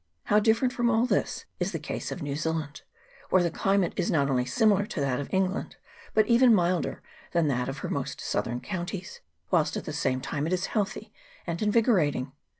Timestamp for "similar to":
4.45-4.99